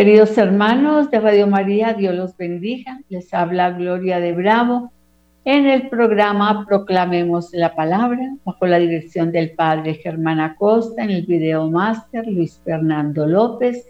[0.00, 3.02] Queridos hermanos de Radio María, Dios los bendiga.
[3.10, 4.90] Les habla Gloria de Bravo
[5.44, 11.26] en el programa Proclamemos la Palabra, bajo la dirección del Padre Germán Acosta, en el
[11.26, 13.86] video máster Luis Fernando López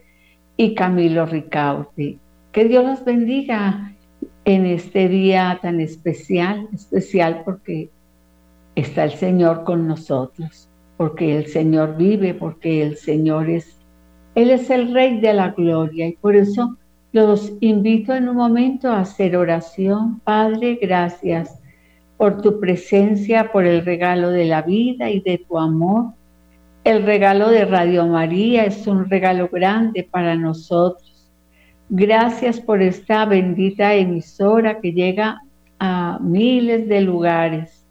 [0.57, 2.19] y Camilo Ricaute.
[2.51, 3.93] Que Dios los bendiga
[4.45, 7.89] en este día tan especial, especial porque
[8.75, 13.80] está el Señor con nosotros, porque el Señor vive, porque el Señor es,
[14.41, 16.79] Él es el Rey de la Gloria y por eso
[17.13, 20.19] los invito en un momento a hacer oración.
[20.21, 21.61] Padre, gracias
[22.17, 26.15] por tu presencia, por el regalo de la vida y de tu amor.
[26.85, 31.31] El regalo de Radio María es un regalo grande para nosotros.
[31.91, 35.43] Gracias por esta bendita emisora que llega
[35.79, 37.85] a miles de lugares.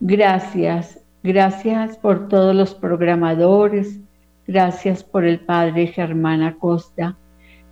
[0.00, 4.01] Gracias, gracias por todos los programadores.
[4.46, 7.16] Gracias por el Padre Germán Acosta.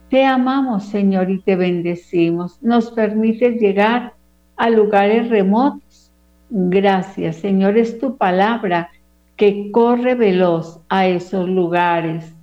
[0.09, 2.61] Te amamos, Señor, y te bendecimos.
[2.63, 4.15] Nos permites llegar
[4.57, 6.13] a lugares remotos.
[6.51, 8.91] Gracias, Señor, es tu palabra
[9.37, 12.35] que corre veloz a esos lugares.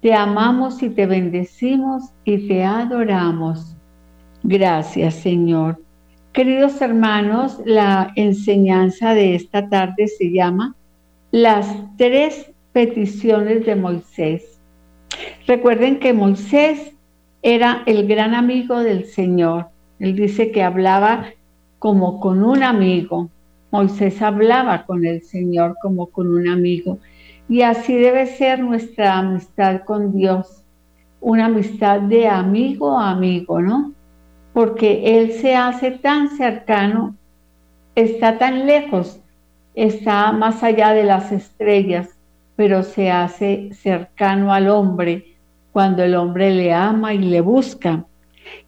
[0.00, 3.74] Te amamos y te bendecimos y te adoramos.
[4.42, 5.80] Gracias, Señor.
[6.32, 10.74] Queridos hermanos, la enseñanza de esta tarde se llama
[11.30, 14.60] Las tres peticiones de Moisés.
[15.46, 16.92] Recuerden que Moisés
[17.40, 19.68] era el gran amigo del Señor.
[20.00, 21.26] Él dice que hablaba
[21.78, 23.30] como con un amigo.
[23.70, 26.98] Moisés hablaba con el Señor como con un amigo.
[27.48, 30.64] Y así debe ser nuestra amistad con Dios.
[31.20, 33.92] Una amistad de amigo a amigo, ¿no?
[34.52, 37.14] Porque Él se hace tan cercano,
[37.94, 39.20] está tan lejos,
[39.74, 42.13] está más allá de las estrellas,
[42.56, 45.34] pero se hace cercano al hombre
[45.72, 48.04] cuando el hombre le ama y le busca.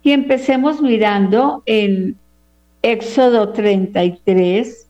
[0.03, 2.17] Y empecemos mirando en
[2.83, 4.89] Éxodo 33,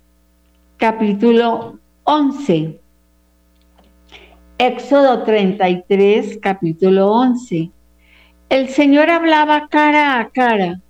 [0.77, 2.79] capítulo 11.
[4.59, 7.71] Éxodo 33, capítulo 11.
[8.49, 10.81] El Señor hablaba cara a cara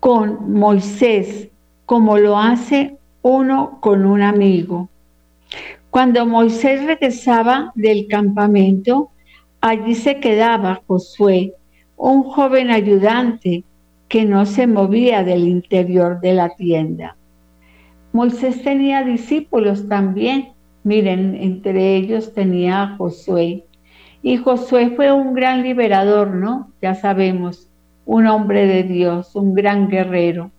[0.00, 1.48] con Moisés,
[1.84, 4.88] como lo hace uno con un amigo.
[5.94, 9.12] Cuando Moisés regresaba del campamento,
[9.60, 11.54] Allí se quedaba Josué,
[11.96, 13.62] un joven ayudante
[14.08, 17.16] que no se movía del interior de la tienda.
[18.12, 20.48] Moisés tenía discípulos también.
[20.82, 23.64] Miren, entre ellos tenía a Josué.
[24.20, 26.72] Y Josué fue un gran liberador, ¿no?
[26.82, 27.68] Ya sabemos,
[28.04, 30.50] un hombre de Dios, un gran guerrero.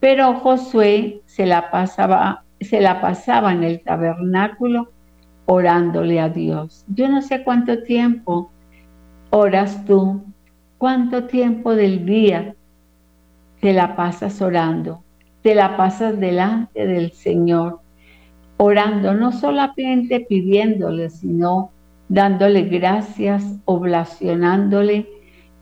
[0.00, 4.90] Pero Josué se la pasaba, se la pasaba en el tabernáculo
[5.46, 6.84] orándole a Dios.
[6.88, 8.50] Yo no sé cuánto tiempo
[9.30, 10.22] oras tú,
[10.78, 12.54] cuánto tiempo del día
[13.60, 15.02] te la pasas orando,
[15.42, 17.80] te la pasas delante del Señor,
[18.56, 21.70] orando, no solamente pidiéndole, sino
[22.08, 25.08] dándole gracias, oblacionándole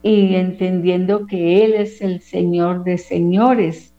[0.03, 3.90] y entendiendo que Él es el Señor de señores.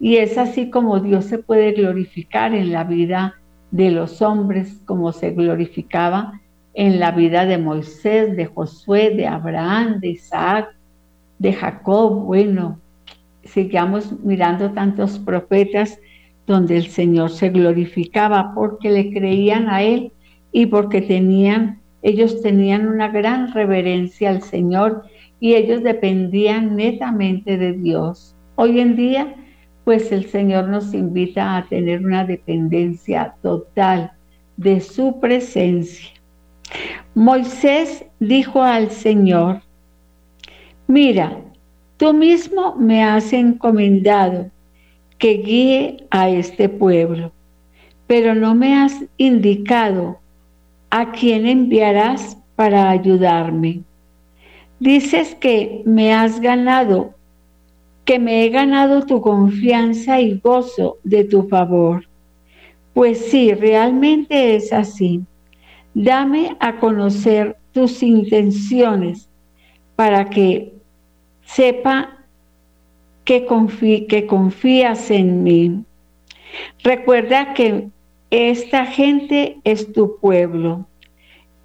[0.00, 3.34] Y es así como Dios se puede glorificar en la vida
[3.70, 6.40] de los hombres como se glorificaba
[6.74, 10.74] en la vida de Moisés, de Josué, de Abraham, de Isaac,
[11.38, 12.24] de Jacob.
[12.24, 12.78] Bueno,
[13.44, 15.98] sigamos mirando tantos profetas
[16.46, 20.12] donde el Señor se glorificaba porque le creían a Él
[20.52, 25.04] y porque tenían, ellos tenían una gran reverencia al Señor
[25.40, 28.34] y ellos dependían netamente de Dios.
[28.56, 29.34] Hoy en día
[29.84, 34.12] pues el Señor nos invita a tener una dependencia total
[34.56, 36.10] de su presencia.
[37.14, 39.60] Moisés dijo al Señor,
[40.86, 41.38] mira,
[41.98, 44.50] tú mismo me has encomendado
[45.18, 47.32] que guíe a este pueblo,
[48.06, 50.18] pero no me has indicado
[50.90, 53.82] a quién enviarás para ayudarme.
[54.80, 57.13] Dices que me has ganado
[58.04, 62.06] que me he ganado tu confianza y gozo de tu favor.
[62.92, 65.22] Pues sí, realmente es así.
[65.94, 69.28] Dame a conocer tus intenciones
[69.96, 70.72] para que
[71.44, 72.18] sepa
[73.24, 73.46] que,
[74.08, 75.84] que confías en mí.
[76.82, 77.88] Recuerda que
[78.30, 80.86] esta gente es tu pueblo.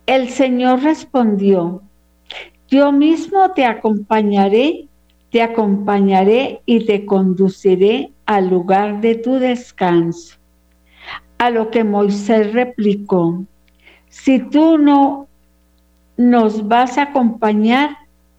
[0.05, 1.81] El Señor respondió,
[2.67, 4.88] yo mismo te acompañaré
[5.31, 10.37] te acompañaré y te conduciré al lugar de tu descanso.
[11.37, 13.43] A lo que Moisés replicó,
[14.09, 15.27] si tú no
[16.17, 17.97] nos vas a acompañar,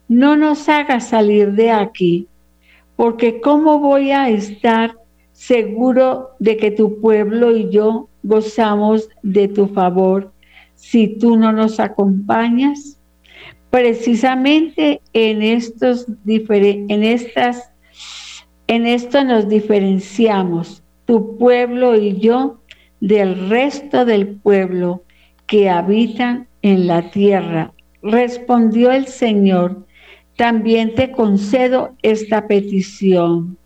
[0.08, 2.26] no nos hagas salir de aquí,
[2.96, 4.94] porque ¿cómo voy a estar
[5.32, 10.30] seguro de que tu pueblo y yo gozamos de tu favor
[10.74, 12.99] si tú no nos acompañas?
[13.70, 17.70] Precisamente en estos en estas
[18.66, 22.60] en esto nos diferenciamos, tu pueblo y yo,
[23.00, 25.02] del resto del pueblo
[25.48, 27.72] que habitan en la tierra.
[28.00, 29.86] Respondió el Señor,
[30.36, 33.58] también te concedo esta petición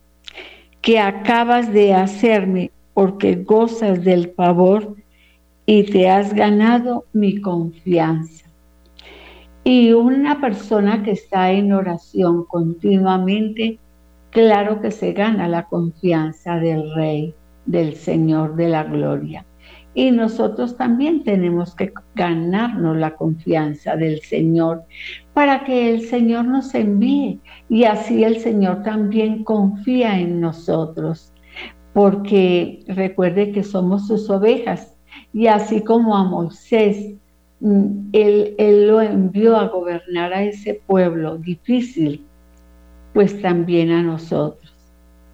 [0.81, 4.97] que acabas de hacerme porque gozas del favor
[5.67, 8.44] y te has ganado mi confianza.
[9.67, 13.79] Y una persona que está en oración continuamente,
[14.29, 17.35] claro que se gana la confianza del Rey,
[17.65, 19.47] del Señor de la Gloria.
[19.95, 24.83] Y nosotros también tenemos que ganarnos la confianza del Señor
[25.33, 27.41] para que el Señor nos envíe
[27.71, 31.33] y así el Señor también confía en nosotros.
[31.95, 34.95] Porque recuerde que somos sus ovejas
[35.33, 37.15] y así como a Moisés,
[38.13, 42.25] él, lo envió a gobernar a ese pueblo difícil,
[43.15, 44.73] pues también a nosotros.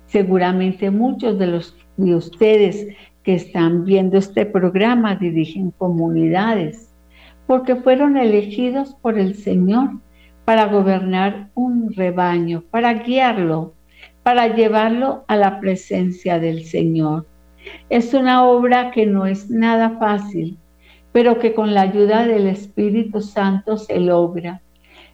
[0.06, 2.86] Seguramente muchos de los de ustedes
[3.24, 6.94] que están viendo este programa dirigen comunidades,
[7.46, 9.90] porque fueron elegidos por el Señor
[10.44, 13.74] para gobernar un rebaño, para guiarlo,
[14.22, 17.26] para llevarlo a la presencia del Señor.
[17.88, 20.56] Es una obra que no es nada fácil,
[21.12, 24.60] pero que con la ayuda del Espíritu Santo se logra.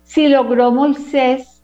[0.02, 1.62] Si logró Moisés,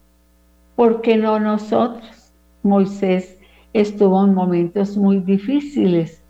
[0.76, 2.32] ¿por qué no nosotros?
[2.62, 3.38] Moisés
[3.72, 6.22] estuvo en momentos muy difíciles,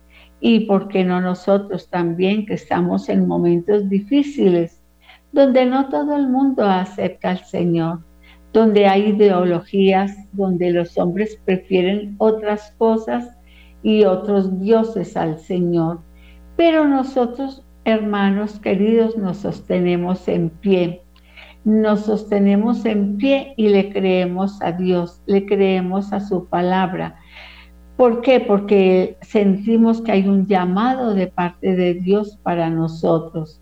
[0.42, 4.82] y por qué no nosotros también que estamos en momentos difíciles,
[5.30, 8.00] donde no todo el mundo acepta al Señor,
[8.52, 13.30] donde hay ideologías, donde los hombres prefieren otras cosas
[13.84, 16.00] y otros dioses al Señor.
[16.56, 21.02] Pero nosotros, hermanos queridos, nos sostenemos en pie.
[21.64, 27.16] Nos sostenemos en pie y le creemos a Dios, le creemos a su palabra
[27.96, 28.40] ¿Por qué?
[28.40, 33.60] Porque sentimos que hay un llamado de parte de Dios para nosotros.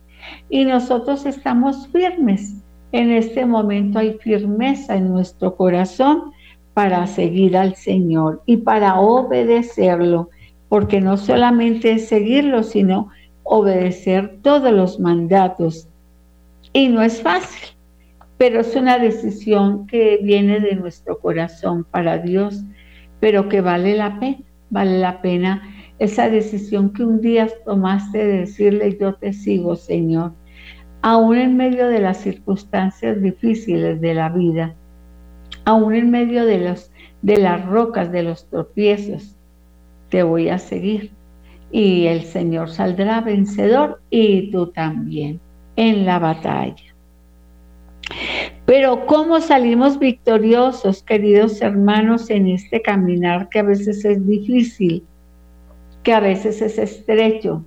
[0.48, 2.54] Y nosotros estamos firmes.
[2.92, 6.32] En este momento hay firmeza en nuestro corazón
[6.74, 10.30] para seguir al Señor y para obedecerlo,
[10.68, 13.08] porque no solamente es seguirlo, sino
[13.50, 15.88] obedecer todos los mandatos.
[16.72, 17.68] Y no es fácil,
[18.38, 22.64] pero es una decisión que viene de nuestro corazón para Dios
[23.20, 24.38] pero que vale la pena,
[24.70, 25.62] vale la pena
[25.98, 30.32] esa decisión que un día tomaste de decirle yo te sigo, Señor,
[31.02, 34.74] aún en medio de las circunstancias difíciles de la vida,
[35.66, 36.90] aún en medio de, los,
[37.20, 39.36] de las rocas, de los tropiezos,
[40.08, 41.12] te voy a seguir.
[41.70, 45.40] Y el Señor saldrá vencedor y tú también
[45.76, 46.90] en la batalla.
[48.66, 55.04] Pero ¿cómo salimos victoriosos, queridos hermanos, en este caminar que a veces es difícil,
[56.02, 57.64] que a veces es estrecho,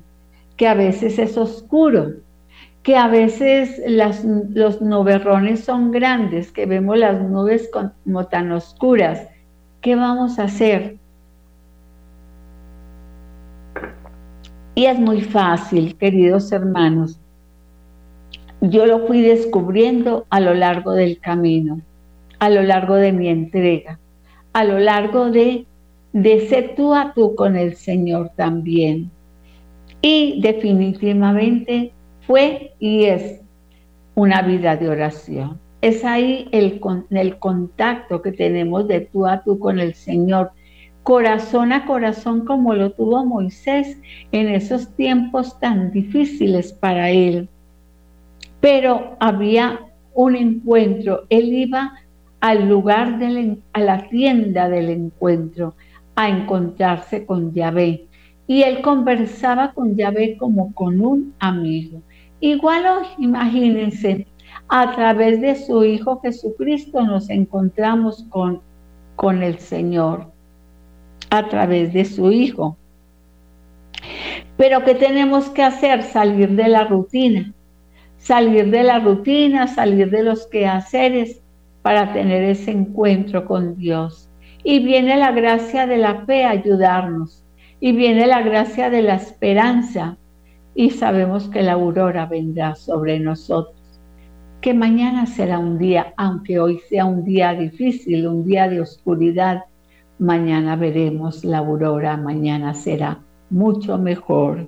[0.57, 2.13] que a veces es oscuro,
[2.83, 9.27] que a veces los nuberrones son grandes, que vemos las nubes como tan oscuras?
[9.81, 10.97] ¿Qué vamos a hacer?
[14.75, 17.19] Y es muy fácil, queridos hermanos,
[18.61, 21.81] yo lo fui descubriendo a lo largo del camino,
[22.39, 23.99] a lo largo de mi entrega,
[24.53, 25.65] a lo largo de,
[26.13, 29.11] de ser tú a tú con el Señor también.
[30.01, 31.91] Y definitivamente
[32.25, 33.41] fue y es
[34.15, 35.59] una vida de oración.
[35.81, 36.79] Es ahí el,
[37.11, 40.51] el contacto que tenemos de tú a tú con el Señor,
[41.03, 43.97] corazón a corazón como lo tuvo Moisés
[44.31, 47.49] en esos tiempos tan difíciles para él
[48.63, 49.81] pero había
[50.13, 51.25] un encuentro.
[51.27, 51.95] Él iba
[52.39, 55.75] al lugar, del, a la tienda del encuentro,
[56.15, 58.05] a encontrarse con Yahvé.
[58.47, 62.01] Y él conversaba con Yahvé como con un amigo.
[62.39, 64.27] Igual hoy, imagínense,
[64.69, 68.61] a través de su Hijo Jesucristo nos encontramos con,
[69.17, 70.31] con el Señor,
[71.33, 72.77] a través de su Hijo.
[74.57, 76.03] Pero ¿qué tenemos que hacer?
[76.03, 77.53] Salir de la rutina
[78.23, 81.41] salir de la rutina, salir de los quehaceres
[81.81, 84.29] para tener ese encuentro con Dios.
[84.63, 87.43] Y viene la gracia de la fe a ayudarnos.
[87.81, 90.17] Y viene la gracia de la esperanza.
[90.73, 93.75] Y sabemos que la aurora vendrá sobre nosotros.
[94.61, 99.65] Que mañana será un día, aunque hoy sea un día difícil, un día de oscuridad,
[100.19, 104.67] mañana veremos la aurora, mañana será mucho mejor.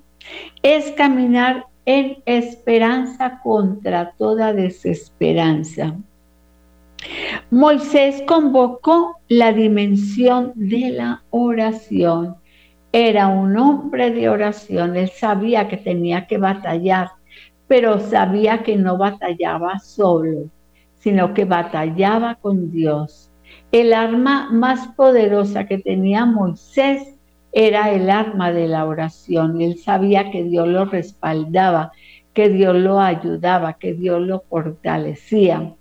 [0.64, 5.96] Es caminar en esperanza contra toda desesperanza.
[7.52, 12.36] Moisés convocó la dimensión de la oración.
[12.92, 17.10] Era un hombre de oración, él sabía que tenía que batallar,
[17.68, 20.50] pero sabía que no batallaba solo,
[21.00, 23.30] sino que batallaba con Dios.
[23.72, 27.15] El arma más poderosa que tenía Moisés
[27.51, 29.62] era el arma de la oración.
[29.62, 31.91] Él sabía que Dios lo respaldaba,
[32.34, 35.74] que Dios lo ayudaba, que Dios lo fortalecía.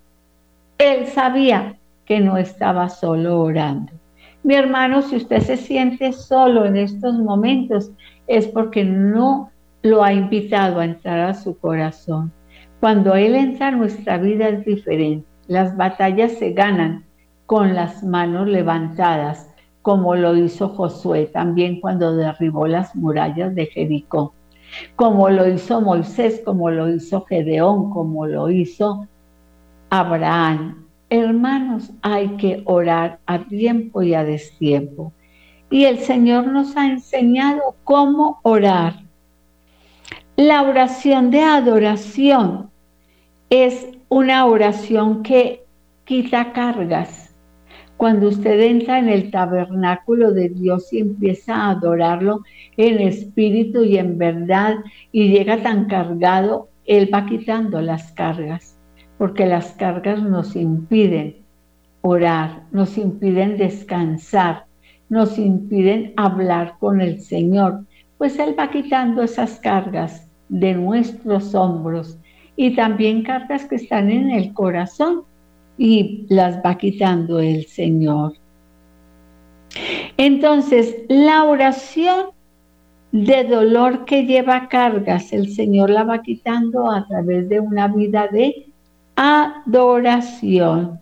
[0.79, 3.93] Él sabía que no estaba solo orando.
[4.45, 7.91] Mi hermano, si usted se siente solo en estos momentos,
[8.27, 9.51] es porque no
[9.83, 12.33] lo ha invitado a entrar a su corazón.
[12.81, 15.27] Cuando Él entra nuestra vida es diferente.
[15.47, 17.05] Las batallas se ganan
[17.47, 19.51] con las manos levantadas,
[19.83, 24.33] como lo hizo Josué también cuando derribó las murallas de Jericó,
[24.97, 29.07] como lo hizo Moisés, como lo hizo Gedeón, como lo hizo
[29.91, 30.87] Abraham.
[31.11, 35.13] Hermanos, hay que orar a tiempo y a destiempo.
[35.71, 39.05] Y el Señor nos ha enseñado cómo orar.
[40.37, 42.71] La oración de adoración
[43.51, 45.65] es una oración que
[46.05, 47.24] quita cargas,
[47.97, 52.43] cuando usted entra en el tabernáculo de Dios y empieza a adorarlo
[52.77, 54.77] en espíritu y en verdad
[55.13, 58.77] y llega tan cargado, Él va quitando las cargas,
[59.17, 61.37] porque las cargas nos impiden
[62.01, 64.67] orar, nos impiden descansar,
[65.09, 67.85] nos impiden hablar con el Señor,
[68.19, 72.19] pues Él va quitando esas cargas de nuestros hombros
[72.57, 75.23] y también cargas que están en el corazón
[75.77, 78.35] y las va quitando el Señor.
[80.17, 82.27] Entonces, la oración
[83.13, 88.29] de dolor que lleva cargas, el Señor la va quitando a través de una vida
[88.29, 88.67] de
[89.17, 91.01] adoración.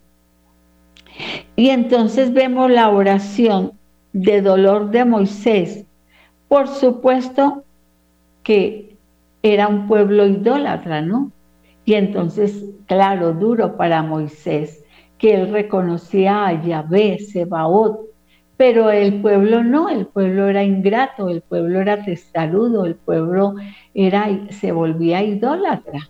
[1.56, 3.72] Y entonces vemos la oración
[4.12, 5.84] de dolor de Moisés.
[6.48, 7.64] Por supuesto
[8.42, 8.96] que
[9.42, 11.30] era un pueblo idólatra, ¿no?
[11.92, 14.82] Y entonces, claro, duro para Moisés,
[15.18, 18.00] que él reconocía a Yahvé, Sebaot,
[18.56, 23.56] pero el pueblo no, el pueblo era ingrato, el pueblo era testarudo, el pueblo
[23.92, 26.08] era, se volvía idólatra.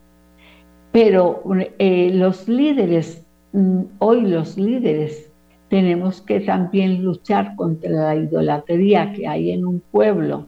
[0.93, 1.43] Pero
[1.81, 5.33] eh, los líderes, mm, hoy los líderes,
[5.69, 10.47] tenemos que también luchar contra la idolatría que hay en un pueblo,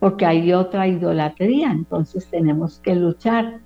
[0.00, 3.60] porque hay otra idolatría, entonces tenemos que luchar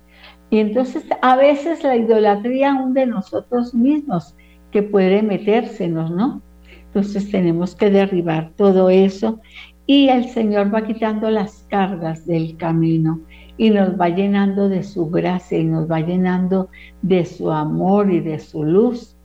[0.49, 4.35] y entonces a veces la idolatría aún de nosotros mismos
[4.71, 6.41] que puede metérsenos, ¿no?
[6.87, 9.39] Entonces tenemos que derribar todo eso
[9.85, 13.19] y el Señor va quitando las cargas del camino
[13.57, 16.69] y nos va llenando de su gracia y nos va llenando
[17.01, 19.15] de su amor y de su luz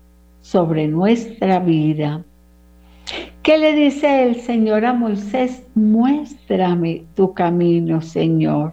[0.40, 2.22] sobre nuestra vida.
[3.42, 5.66] ¿Qué le dice el Señor a Moisés?
[5.74, 8.72] Muéstrame tu camino, Señor.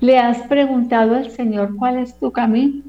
[0.00, 2.82] ¿Le has preguntado al Señor cuál es tu camino?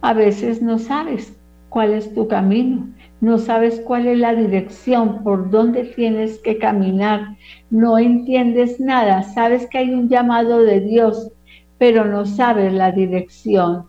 [0.00, 1.38] A veces no sabes
[1.68, 2.88] cuál es tu camino,
[3.20, 7.36] no sabes cuál es la dirección, por dónde tienes que caminar,
[7.68, 11.30] no entiendes nada, sabes que hay un llamado de Dios,
[11.76, 13.84] pero no sabes la dirección.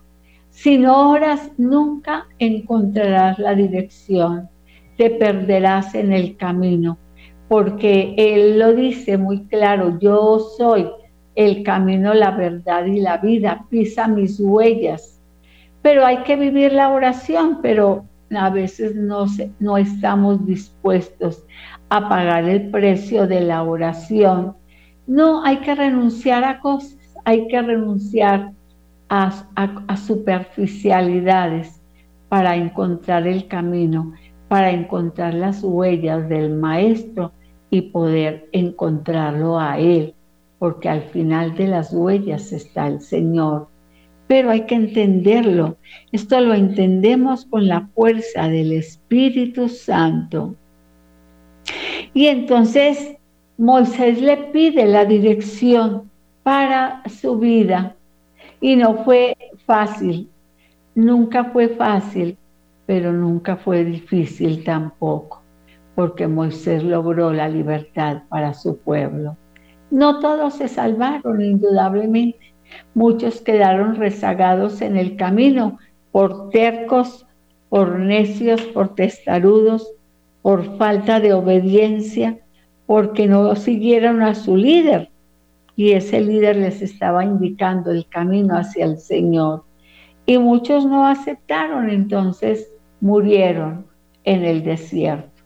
[0.50, 4.50] Si no oras, nunca encontrarás la dirección,
[4.98, 6.98] te perderás en el camino,
[7.48, 10.90] porque Él lo dice muy claro, yo soy
[11.40, 15.22] el camino, la verdad y la vida, pisa mis huellas.
[15.82, 18.04] Pero hay que vivir la oración, pero
[18.36, 19.26] a veces no,
[19.62, 21.42] no estamos dispuestos
[21.88, 24.54] a pagar el precio de la oración.
[25.08, 28.52] No, hay que renunciar a cosas, hay que renunciar
[29.08, 31.82] a superficialidades
[32.28, 34.12] para encontrar el camino,
[34.50, 37.32] para encontrar las huellas del Maestro
[37.70, 40.16] y poder encontrarlo a Él
[40.60, 43.68] porque al final de las huellas está el Señor.
[44.28, 45.78] Pero hay que entenderlo.
[46.12, 50.56] Esto lo entendemos con la fuerza del Espíritu Santo.
[52.14, 53.16] Y entonces
[53.58, 56.10] Moisés le pide la dirección
[56.44, 57.96] para su vida.
[58.62, 59.36] Y no fue
[59.66, 60.30] fácil,
[60.96, 62.38] nunca fue fácil,
[62.86, 65.42] pero nunca fue difícil tampoco,
[65.96, 69.38] porque Moisés logró la libertad para su pueblo.
[69.92, 72.54] No todos se salvaron, indudablemente.
[72.94, 75.80] Muchos quedaron rezagados en el camino
[76.12, 77.26] por tercos,
[77.70, 79.92] por necios, por testarudos,
[80.42, 82.40] por falta de obediencia,
[82.86, 85.10] porque no siguieron a su líder.
[85.76, 89.64] Y ese líder les estaba indicando el camino hacia el Señor.
[90.26, 92.70] Y muchos no aceptaron, entonces
[93.02, 93.88] murieron
[94.24, 95.39] en el desierto.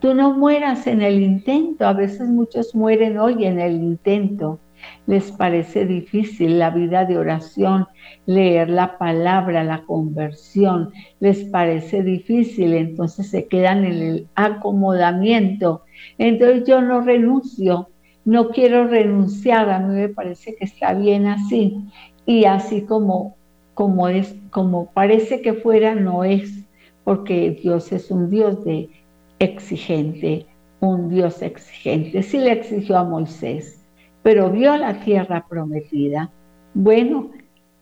[0.00, 4.60] Tú no mueras en el intento, a veces muchos mueren hoy en el intento.
[5.06, 7.88] Les parece difícil la vida de oración,
[8.24, 15.82] leer la palabra, la conversión, les parece difícil, entonces se quedan en el acomodamiento.
[16.16, 17.88] Entonces yo no renuncio,
[18.24, 21.76] no quiero renunciar, a mí me parece que está bien así.
[22.24, 23.36] Y así como,
[23.74, 26.64] como, es, como parece que fuera, no es,
[27.02, 28.90] porque Dios es un Dios de
[29.38, 30.46] exigente,
[30.80, 32.22] un Dios exigente.
[32.22, 33.84] Sí le exigió a Moisés,
[34.22, 36.30] pero vio la tierra prometida.
[36.74, 37.30] Bueno,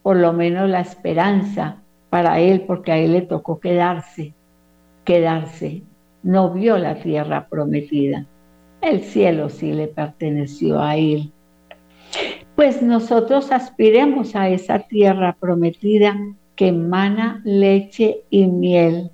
[0.02, 4.32] por lo menos la esperanza para él, porque a él le tocó quedarse,
[5.04, 5.82] quedarse.
[6.22, 8.26] No vio la tierra prometida.
[8.80, 11.32] El cielo sí le perteneció a él.
[12.54, 16.16] Pues nosotros aspiremos a esa tierra prometida
[16.54, 19.10] que emana leche y miel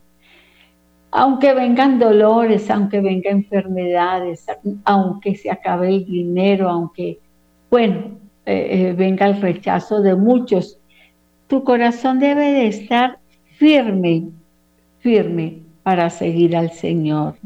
[1.13, 4.47] aunque vengan dolores, aunque vengan enfermedades,
[4.85, 7.19] aunque se acabe el dinero, aunque,
[7.71, 10.79] bueno, eh, eh, venga el rechazo de muchos,
[11.49, 13.19] tu corazón debe de estar
[13.57, 14.31] firme,
[15.01, 17.37] firme para seguir al Señor.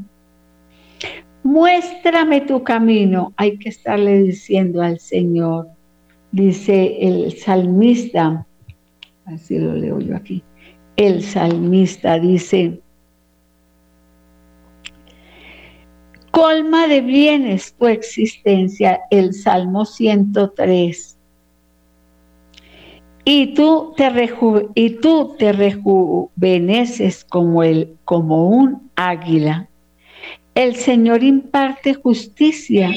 [1.43, 5.67] Muéstrame tu camino, hay que estarle diciendo al Señor,
[6.31, 8.47] dice el salmista,
[9.25, 10.45] así lo leo yo aquí,
[10.97, 12.81] el salmista dice,
[16.37, 21.17] colma de bienes tu existencia, el Salmo 103.
[23.25, 24.35] Y tú te,
[24.75, 29.71] y tú te rejuveneces como, el, como un águila.
[30.55, 32.91] El Señor imparte justicia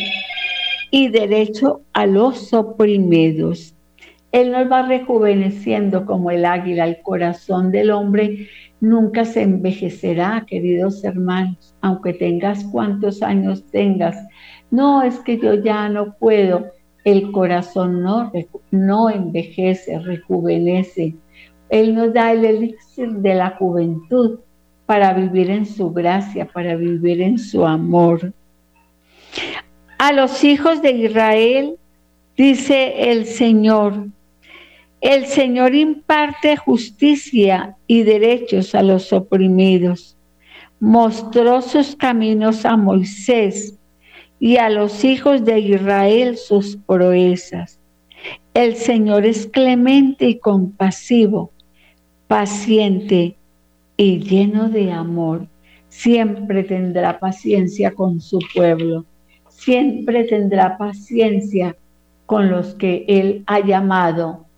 [0.91, 3.73] y derecho a los oprimidos.
[4.34, 8.49] Él nos va rejuveneciendo como el águila, el corazón del hombre
[8.81, 14.15] nunca se envejecerá, queridos hermanos, aunque tengas cuantos años tengas.
[14.71, 16.71] No, es que yo ya no puedo.
[17.03, 18.31] El corazón no,
[18.71, 21.15] no envejece, rejuvenece.
[21.69, 24.39] Él nos da el elixir de la juventud
[24.85, 28.33] para vivir en su gracia, para vivir en su amor.
[29.97, 31.75] A los hijos de Israel,
[32.35, 34.07] dice el Señor,
[35.01, 40.17] el Señor imparte justicia y derechos a los oprimidos.
[40.81, 43.77] Mostró sus caminos a Moisés
[44.41, 47.79] y a los hijos de Israel sus proezas.
[48.53, 51.51] El Señor es clemente y compasivo,
[52.27, 53.38] paciente
[53.95, 55.47] y lleno de amor.
[55.88, 59.05] Siempre tendrá paciencia con su pueblo.
[59.47, 61.75] Siempre tendrá paciencia
[62.25, 64.48] con los que Él ha llamado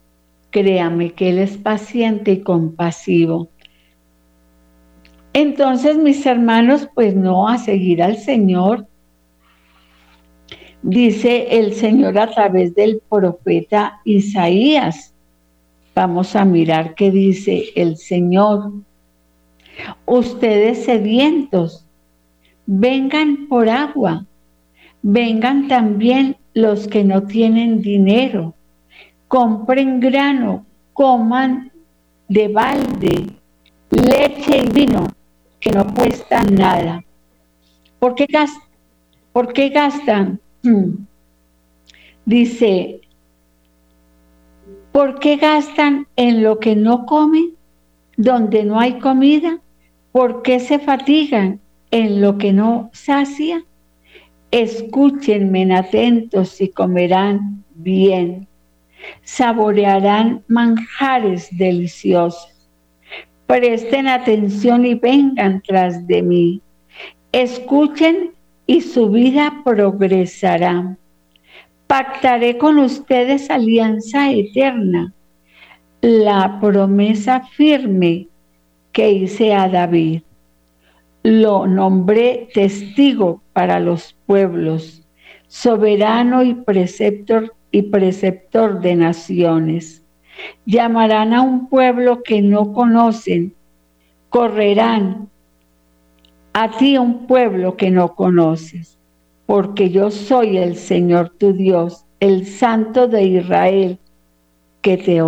[0.51, 3.49] créame que Él es paciente y compasivo.
[5.33, 8.85] Entonces, mis hermanos, pues no a seguir al Señor.
[10.83, 15.13] Dice el Señor a través del profeta Isaías.
[15.95, 18.73] Vamos a mirar qué dice el Señor.
[20.05, 21.85] Ustedes sedientos,
[22.65, 24.25] vengan por agua,
[25.01, 28.53] vengan también los que no tienen dinero
[29.31, 31.71] compren grano, coman
[32.27, 33.27] de balde,
[33.89, 35.07] leche y vino,
[35.57, 37.01] que no cuesta nada.
[37.97, 38.63] ¿Por qué, gastan?
[39.31, 40.41] ¿Por qué gastan?
[40.63, 41.05] Hmm.
[42.25, 42.99] Dice,
[44.91, 47.51] ¿por qué gastan en lo que no comen,
[48.17, 49.61] donde no hay comida?
[50.11, 53.63] ¿Por qué se fatigan en lo que no sacia?
[54.51, 58.50] Escúchenme atentos y comerán bien
[59.23, 62.69] saborearán manjares deliciosos.
[63.47, 66.61] Presten atención y vengan tras de mí.
[67.31, 68.31] Escuchen
[68.65, 70.95] y su vida progresará.
[71.87, 75.13] Pactaré con ustedes alianza eterna,
[76.01, 78.27] la promesa firme
[78.93, 80.21] que hice a David.
[81.23, 85.03] Lo nombré testigo para los pueblos,
[85.47, 90.03] soberano y preceptor y preceptor de naciones.
[90.65, 93.53] Llamarán a un pueblo que no conocen
[94.31, 95.27] correrán
[96.53, 98.97] a ti un pueblo que no conoces,
[99.45, 103.99] porque yo soy el Señor tu Dios, el Santo de Israel,
[104.81, 105.21] que te,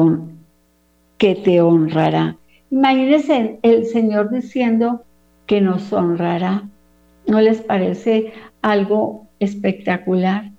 [1.17, 2.37] que te honrará.
[2.71, 5.03] Imagínense el Señor diciendo
[5.47, 6.63] que nos honrará.
[7.27, 10.49] ¿No les parece algo espectacular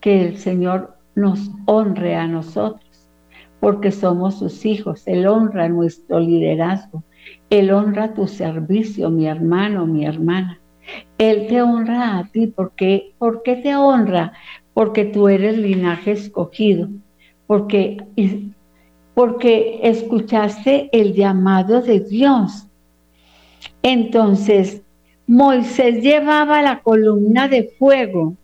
[0.00, 3.08] que el Señor nos honre a nosotros?
[3.60, 5.06] Porque somos sus hijos.
[5.06, 7.02] Él honra nuestro liderazgo.
[7.50, 10.60] Él honra tu servicio, mi hermano, mi hermana.
[11.18, 12.46] Él te honra a ti.
[12.46, 13.14] ¿Por qué?
[13.18, 14.32] ¿Por qué te honra?
[14.74, 16.88] Porque tú eres linaje escogido.
[17.46, 17.98] Porque,
[19.14, 22.66] porque escuchaste el llamado de Dios.
[23.82, 24.82] Entonces,
[25.26, 28.34] Moisés llevaba la columna de fuego.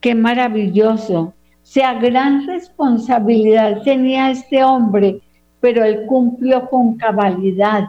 [0.00, 1.34] Qué maravilloso.
[1.64, 5.20] Sea, gran responsabilidad tenía este hombre,
[5.60, 7.88] pero él cumplió con cabalidad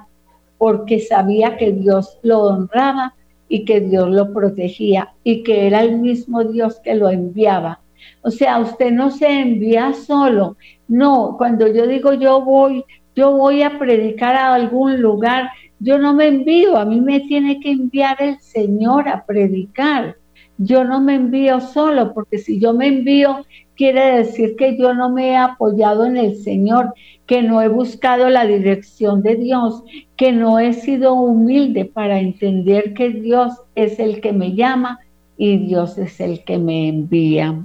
[0.58, 3.14] porque sabía que Dios lo honraba
[3.50, 7.82] y que Dios lo protegía y que era el mismo Dios que lo enviaba.
[8.22, 10.56] O sea, usted no se envía solo.
[10.88, 16.14] No, cuando yo digo yo voy, yo voy a predicar a algún lugar, yo no
[16.14, 20.16] me envío, a mí me tiene que enviar el Señor a predicar.
[20.58, 25.10] Yo no me envío solo, porque si yo me envío, quiere decir que yo no
[25.10, 26.94] me he apoyado en el Señor,
[27.26, 29.84] que no he buscado la dirección de Dios,
[30.16, 35.00] que no he sido humilde para entender que Dios es el que me llama
[35.38, 37.62] y Dios es el que me envía.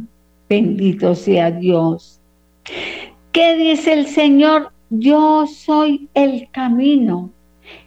[0.48, 2.20] Bendito sea Dios.
[3.32, 4.72] ¿Qué dice el Señor?
[4.90, 7.30] Yo soy el camino.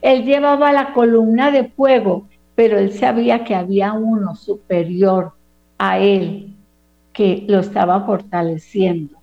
[0.02, 5.34] Él llevaba la columna de fuego, pero él sabía que había uno superior
[5.78, 6.53] a él
[7.14, 9.18] que lo estaba fortaleciendo.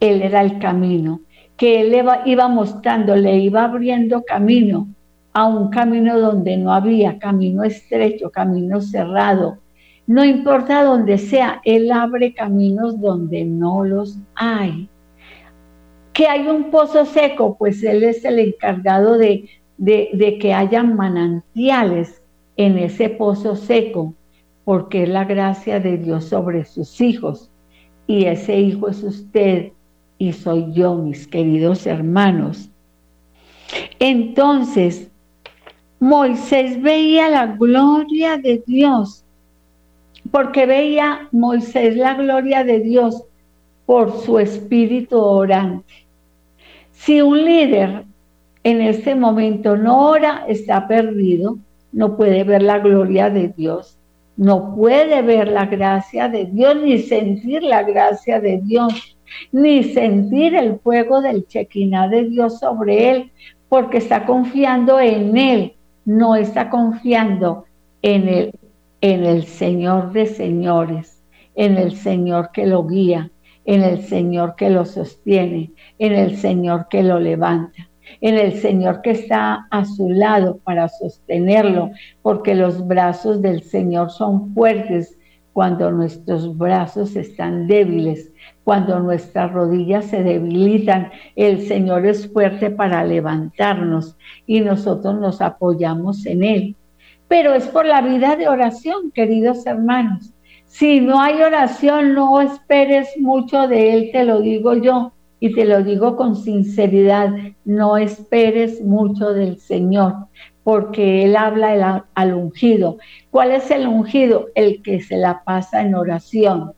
[0.00, 1.20] Él era el camino,
[1.56, 4.88] que él iba mostrando, le iba abriendo camino
[5.32, 9.58] a un camino donde no había, camino estrecho, camino cerrado.
[10.06, 14.88] No importa donde sea, Él abre caminos donde no los hay.
[16.14, 22.20] Que hay un pozo seco, pues Él es el encargado de de, que haya manantiales
[22.56, 24.12] en ese pozo seco,
[24.68, 27.50] porque es la gracia de Dios sobre sus hijos.
[28.06, 29.72] Y ese hijo es usted
[30.18, 32.68] y soy yo, mis queridos hermanos.
[33.98, 35.10] Entonces,
[36.00, 39.24] Moisés veía la gloria de Dios,
[40.30, 43.24] porque veía Moisés la gloria de Dios
[43.86, 46.06] por su espíritu orante.
[46.92, 48.04] Si un líder
[48.64, 51.56] en este momento no ora, está perdido,
[51.90, 53.97] no puede ver la gloria de Dios,
[54.38, 59.18] no puede ver la gracia de Dios, ni sentir la gracia de Dios,
[59.50, 63.32] ni sentir el fuego del chequiná de Dios sobre él,
[63.68, 65.74] porque está confiando en él,
[66.04, 67.64] no está confiando
[68.00, 68.52] en el,
[69.00, 71.20] en el Señor de señores,
[71.56, 73.32] en el Señor que lo guía,
[73.64, 77.87] en el Señor que lo sostiene, en el Señor que lo levanta
[78.20, 81.90] en el Señor que está a su lado para sostenerlo,
[82.22, 85.16] porque los brazos del Señor son fuertes
[85.52, 88.30] cuando nuestros brazos están débiles,
[88.62, 96.26] cuando nuestras rodillas se debilitan, el Señor es fuerte para levantarnos y nosotros nos apoyamos
[96.26, 96.76] en Él.
[97.26, 100.32] Pero es por la vida de oración, queridos hermanos.
[100.64, 105.64] Si no hay oración, no esperes mucho de Él, te lo digo yo y te
[105.64, 107.32] lo digo con sinceridad,
[107.64, 110.14] no esperes mucho del Señor,
[110.64, 112.98] porque Él habla al ungido.
[113.30, 114.48] ¿Cuál es el ungido?
[114.54, 116.72] El que se la pasa en oración,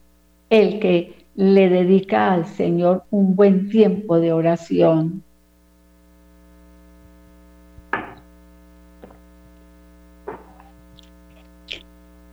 [0.49, 5.23] el que le dedica al Señor un buen tiempo de oración.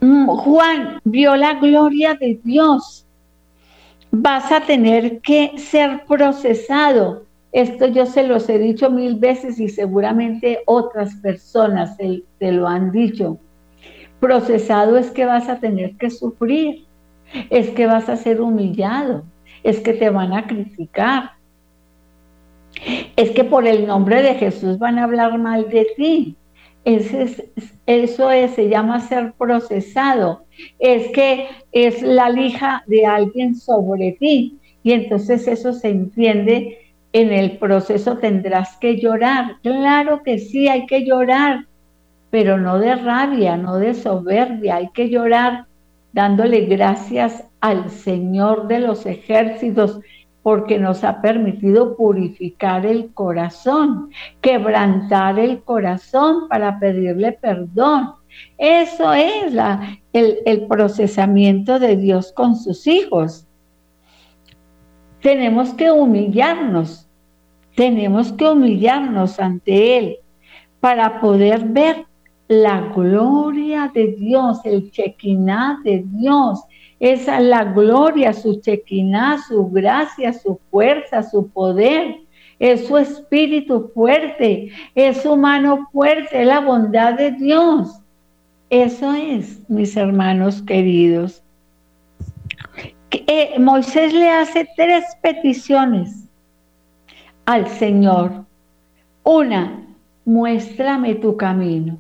[0.01, 3.08] Mm, Juan vio la gloria de Dios
[4.11, 7.25] vas a tener que ser procesado.
[7.53, 12.93] Esto yo se los he dicho mil veces y seguramente otras personas te, lo han
[12.93, 13.39] dicho.
[14.21, 16.85] Procesado es que vas a tener que sufrir,
[17.51, 19.25] es que vas a ser humillado,
[19.63, 21.33] es que te van a criticar,
[23.17, 26.37] es que por el nombre de Jesús van a hablar mal de ti,
[26.97, 30.45] eso es, se llama ser procesado.
[30.79, 34.59] Es que es la lija de alguien sobre ti.
[34.83, 36.79] Y entonces eso se entiende
[37.13, 39.57] en el proceso tendrás que llorar.
[39.63, 41.67] Claro que sí, hay que llorar,
[42.31, 45.67] pero no de rabia, no de soberbia, hay que llorar
[46.13, 50.01] dándole gracias al Señor de los ejércitos
[50.49, 54.09] porque nos ha permitido purificar el corazón,
[54.41, 58.13] quebrantar el corazón para pedirle perdón.
[58.57, 59.53] Eso es
[60.15, 63.47] el, el procesamiento de Dios con sus hijos.
[65.21, 67.07] Tenemos que humillarnos,
[67.77, 70.17] tenemos que humillarnos ante Él
[70.81, 72.07] para poder ver
[72.49, 76.65] la gloria de Dios, el chequiná de Dios,
[77.01, 82.17] esa la gloria, su chequiná, su gracia, su fuerza, su poder,
[82.59, 88.01] es su espíritu fuerte, es su mano fuerte, la bondad de Dios.
[88.71, 91.43] Eso es, mis hermanos queridos.
[93.11, 96.29] Eh, Moisés le hace tres peticiones
[97.47, 98.45] al Señor.
[99.23, 99.87] Una,
[100.25, 101.99] muéstrame tu camino.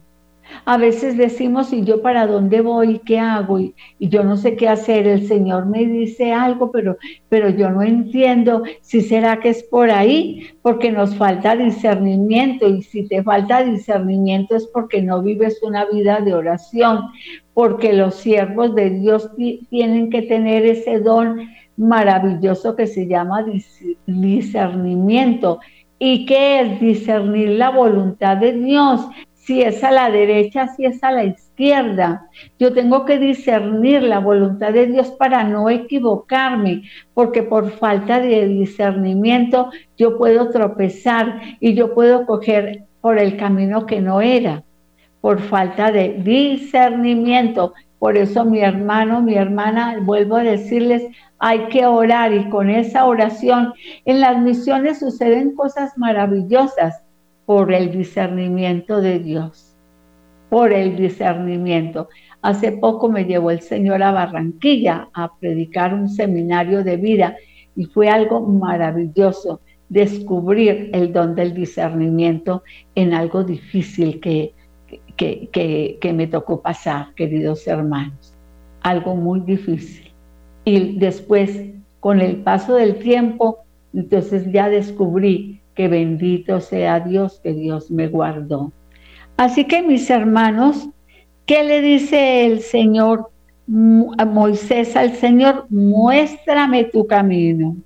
[0.64, 2.98] A veces decimos, ¿y yo para dónde voy?
[3.00, 3.58] ¿Qué hago?
[3.58, 5.06] Y, yo no sé qué hacer.
[5.06, 6.96] El Señor me dice algo, pero,
[7.28, 12.68] pero yo no entiendo si será que es por ahí, porque nos falta discernimiento.
[12.68, 17.06] Y si te falta discernimiento es porque no vives una vida de oración,
[17.54, 19.30] porque los siervos de Dios
[19.70, 23.46] tienen que tener ese don maravilloso que se llama
[24.06, 25.60] discernimiento.
[25.98, 29.00] ¿Y qué es discernir la voluntad de Dios?
[29.48, 32.28] Si es a la derecha, si es a la izquierda.
[32.58, 36.82] Yo tengo que discernir la voluntad de Dios para no equivocarme,
[37.14, 43.86] porque por falta de discernimiento yo puedo tropezar y yo puedo coger por el camino
[43.86, 44.64] que no era,
[45.22, 47.72] por falta de discernimiento.
[47.98, 51.04] Por eso mi hermano, mi hermana, vuelvo a decirles,
[51.38, 53.72] hay que orar y con esa oración
[54.04, 57.02] en las misiones suceden cosas maravillosas
[57.48, 59.74] por el discernimiento de Dios,
[60.50, 62.10] por el discernimiento.
[62.42, 67.38] Hace poco me llevó el Señor a Barranquilla a predicar un seminario de vida
[67.74, 74.52] y fue algo maravilloso descubrir el don del discernimiento en algo difícil que,
[75.16, 75.48] que,
[75.98, 78.34] que, me tocó pasar, queridos hermanos.
[78.82, 80.12] Algo muy difícil.
[80.66, 81.62] Y después,
[82.00, 83.60] con el paso del tiempo,
[83.94, 88.72] entonces ya descubrí que bendito sea Dios, que Dios me guardó.
[89.36, 90.88] Así que mis hermanos,
[91.46, 93.30] ¿qué le dice el Señor
[94.18, 95.66] a Moisés al Señor?
[95.70, 97.76] Muéstrame tu camino.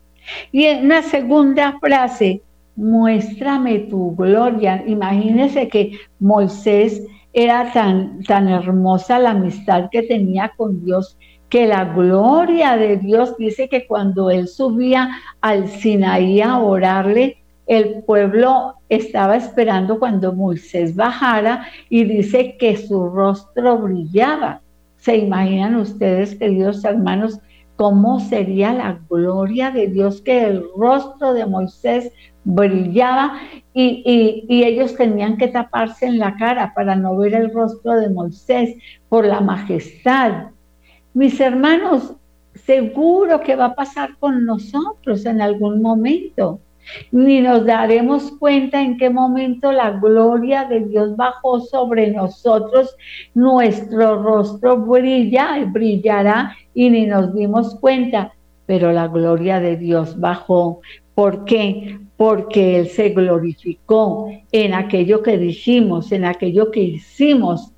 [0.53, 2.41] Y en una segunda frase,
[2.77, 4.83] muéstrame tu gloria.
[4.87, 7.03] Imagínense que Moisés
[7.35, 11.19] era tan, tan hermosa la amistad que tenía con Dios,
[11.51, 15.11] que la gloria de Dios dice que cuando él subía
[15.43, 17.42] al Sinaí a orarle,
[17.73, 24.61] el pueblo estaba esperando cuando Moisés bajara y dice que su rostro brillaba.
[24.99, 27.41] ¿Se imaginan ustedes, queridos hermanos,
[27.77, 32.13] cómo sería la gloria de Dios que el rostro de Moisés
[32.45, 33.39] brillaba
[33.73, 38.11] y, y, ellos tenían que taparse en la cara para no ver el rostro de
[38.11, 38.77] Moisés
[39.09, 40.49] por la majestad?
[41.15, 42.17] Mis hermanos,
[42.55, 46.61] seguro que va a pasar con nosotros en algún momento
[47.11, 52.95] ni nos daremos cuenta en qué momento la gloria de Dios bajó sobre nosotros,
[53.35, 58.33] nuestro rostro brilla y brillará y ni nos dimos cuenta,
[58.67, 60.81] pero la gloria de Dios bajó.
[61.15, 61.99] ¿Por qué?
[62.17, 67.73] Porque Él se glorificó en aquello que dijimos, en aquello que hicimos.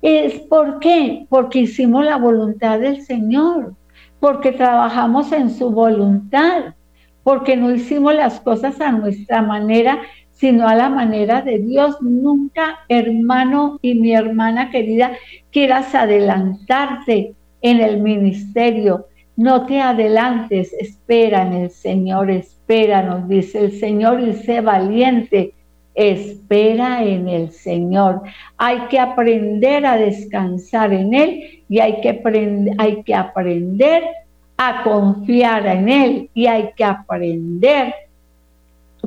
[0.00, 1.26] ¿Es por qué?
[1.28, 3.74] Porque hicimos la voluntad del Señor,
[4.18, 6.74] porque trabajamos en su voluntad
[7.22, 10.00] porque no hicimos las cosas a nuestra manera,
[10.32, 12.00] sino a la manera de Dios.
[12.00, 15.12] Nunca, hermano y mi hermana querida,
[15.50, 19.06] quieras adelantarte en el ministerio.
[19.36, 25.54] No te adelantes, espera en el Señor, espera, nos dice el Señor, y sé valiente.
[25.94, 28.22] Espera en el Señor.
[28.56, 32.22] Hay que aprender a descansar en Él y hay que,
[32.78, 34.04] hay que aprender
[34.62, 37.94] a confiar en Él y hay que aprender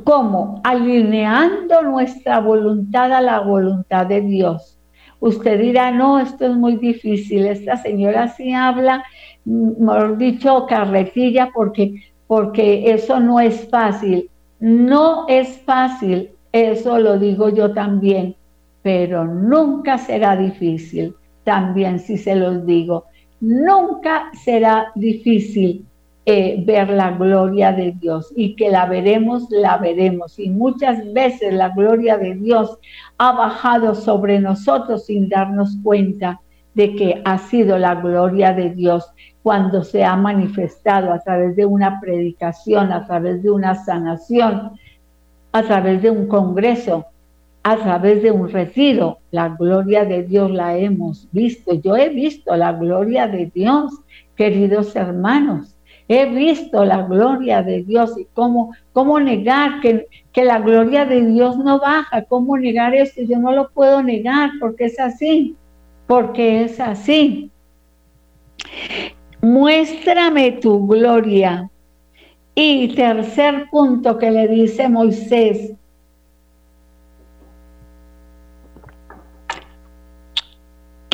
[0.02, 4.76] cómo alineando nuestra voluntad a la voluntad de Dios.
[5.20, 9.04] Usted dirá, no, esto es muy difícil, esta señora sí habla,
[9.44, 14.28] mejor dicho, carretilla, porque, porque eso no es fácil.
[14.58, 18.34] No es fácil, eso lo digo yo también,
[18.82, 21.14] pero nunca será difícil,
[21.44, 23.04] también si se los digo
[23.44, 25.84] nunca será difícil
[26.24, 30.38] eh, ver la gloria de Dios y que la veremos, la veremos.
[30.38, 32.78] Y muchas veces la gloria de Dios
[33.18, 36.40] ha bajado sobre nosotros sin darnos cuenta,
[36.72, 39.08] de que ha sido la gloria de Dios
[39.42, 44.72] cuando se ha manifestado a través de una predicación, a través de una sanación,
[45.52, 47.04] a través de un congreso,
[47.64, 49.18] a través de un retiro.
[49.30, 51.74] La gloria de Dios la hemos visto.
[51.74, 53.92] Yo he visto la gloria de Dios,
[54.36, 55.74] queridos hermanos.
[56.06, 61.24] He visto la gloria de Dios y cómo, cómo negar que, que la gloria de
[61.24, 63.22] Dios no baja, cómo negar esto.
[63.22, 65.56] Yo no lo puedo negar porque es así,
[66.06, 67.50] porque es así.
[69.40, 71.70] Muéstrame tu gloria.
[72.54, 75.72] Y tercer punto que le dice Moisés,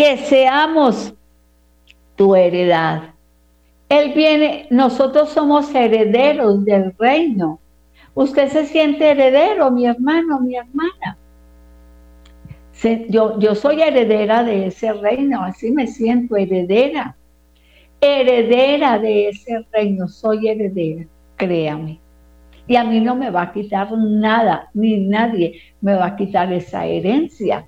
[0.01, 1.13] que seamos
[2.17, 3.11] tu heredad.
[3.91, 7.61] Él viene, nosotros somos herederos del reino.
[8.15, 11.19] Usted se siente heredero, mi hermano, mi hermana.
[13.11, 17.15] Yo, yo soy heredera de ese reino, así me siento heredera.
[18.01, 21.05] Heredera de ese reino, soy heredera,
[21.37, 22.01] créame.
[22.67, 26.51] Y a mí no me va a quitar nada, ni nadie me va a quitar
[26.55, 27.67] esa herencia.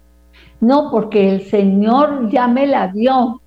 [0.62, 3.42] No, porque el Señor ya me la dio,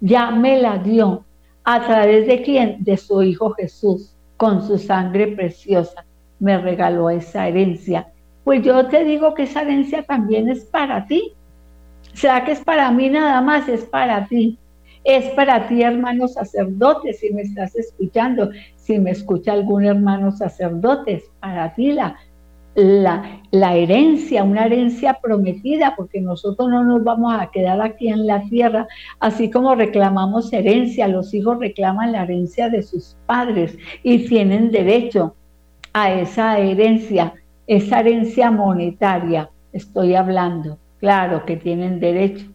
[0.00, 1.24] ya me la dio.
[1.64, 2.84] ¿A través de quién?
[2.84, 6.04] De su Hijo Jesús, con su sangre preciosa,
[6.38, 8.08] me regaló esa herencia.
[8.44, 11.32] Pues yo te digo que esa herencia también es para ti.
[12.12, 13.66] ¿Será que es para mí nada más?
[13.66, 14.58] Es para ti.
[15.02, 21.14] Es para ti, hermano sacerdote, si me estás escuchando, si me escucha algún hermano sacerdote,
[21.14, 22.18] es para ti la,
[22.74, 28.26] la, la, herencia, una herencia prometida, porque nosotros no nos vamos a quedar aquí en
[28.26, 28.86] la tierra,
[29.18, 35.34] así como reclamamos herencia, los hijos reclaman la herencia de sus padres y tienen derecho
[35.92, 37.34] a esa herencia,
[37.66, 42.46] esa herencia monetaria, estoy hablando, claro que tienen derecho.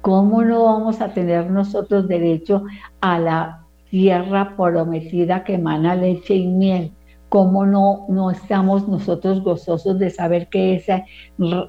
[0.00, 2.62] ¿Cómo no vamos a tener nosotros derecho
[3.00, 6.92] a la tierra prometida que emana leche y miel?
[7.28, 11.04] ¿Cómo no, no estamos nosotros gozosos de saber que esa,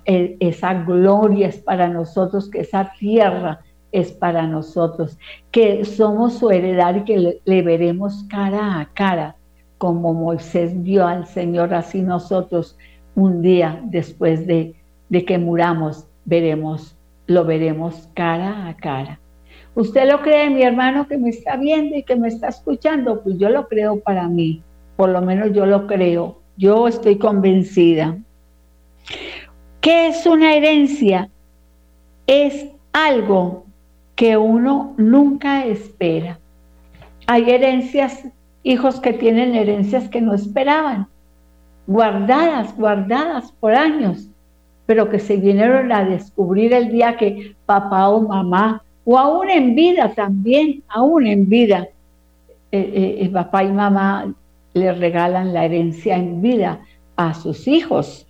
[0.05, 3.59] esa gloria es para nosotros, que esa tierra
[3.91, 5.17] es para nosotros,
[5.51, 9.35] que somos su heredad y que le, veremos cara a cara,
[9.77, 12.77] como Moisés vio al Señor, así nosotros
[13.15, 14.75] un día después de,
[15.09, 16.95] de que muramos veremos,
[17.27, 19.19] lo veremos cara a cara.
[19.75, 23.21] ¿Usted lo cree, mi hermano, que me está viendo y que me está escuchando?
[23.21, 24.61] Pues yo lo creo para mí
[24.99, 28.17] por lo menos yo lo creo, yo estoy convencida.
[29.79, 31.29] ¿Qué es una herencia?
[32.27, 33.63] Es algo
[34.15, 36.37] que uno nunca espera.
[37.27, 38.25] Hay herencias,
[38.63, 41.07] hijos que tienen herencias que no esperaban,
[41.87, 44.27] guardadas, guardadas por años,
[44.85, 49.75] pero que se vinieron a descubrir el día que papá o mamá, o aún en
[49.75, 51.87] vida también, aún en vida,
[52.73, 54.35] eh, eh, eh, papá y mamá
[54.79, 56.79] le regalan la herencia en vida
[57.15, 58.25] a sus hijos.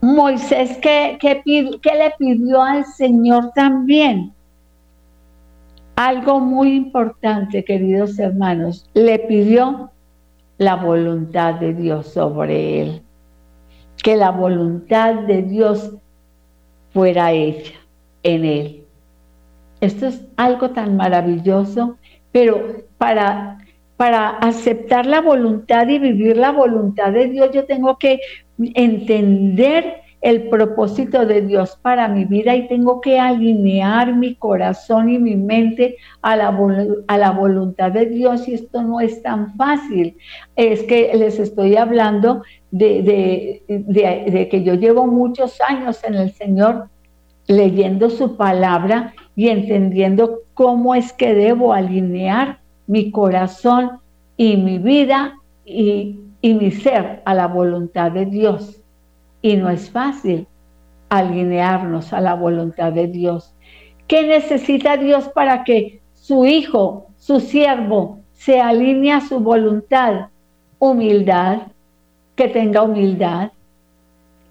[0.00, 4.34] Moisés, ¿qué, le pidió al Señor también?
[5.96, 9.90] Algo muy importante, queridos hermanos, le pidió
[10.58, 13.02] la voluntad de Dios sobre él.
[14.02, 15.92] Que la voluntad de Dios
[16.92, 17.72] fuera hecha
[18.24, 18.84] en él.
[19.80, 21.96] Esto es algo tan maravilloso,
[22.30, 23.58] pero para
[23.96, 28.20] para aceptar la voluntad y vivir la voluntad de Dios, yo tengo que
[28.58, 35.18] entender el propósito de Dios para mi vida y tengo que alinear mi corazón y
[35.18, 36.58] mi mente a la,
[37.08, 40.16] a la voluntad de Dios y esto no es tan fácil.
[40.56, 46.88] Es que les estoy hablando de, de que yo llevo muchos años en el Señor
[47.46, 53.98] leyendo su palabra y entendiendo cómo es que debo alinear mi corazón
[54.36, 58.80] y mi vida y, mi ser a la voluntad de Dios.
[59.40, 60.46] Y no es fácil
[61.08, 63.54] alinearnos a la voluntad de Dios.
[64.06, 70.28] ¿Qué necesita Dios para que su hijo, su siervo, se alinee a su voluntad?
[70.78, 71.68] Humildad,
[72.36, 73.52] que tenga humildad,